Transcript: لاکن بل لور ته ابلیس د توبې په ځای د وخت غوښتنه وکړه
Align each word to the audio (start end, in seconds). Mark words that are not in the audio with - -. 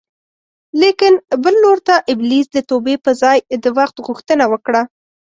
لاکن 0.81 1.13
بل 1.43 1.55
لور 1.63 1.79
ته 1.87 1.95
ابلیس 2.13 2.47
د 2.53 2.57
توبې 2.69 2.95
په 3.05 3.11
ځای 3.21 3.37
د 3.63 3.65
وخت 3.77 3.95
غوښتنه 4.07 4.43
وکړه 4.51 4.81